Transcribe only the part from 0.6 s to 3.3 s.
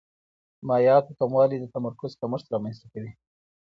مایعاتو کموالی د تمرکز کمښت رامنځته کوي.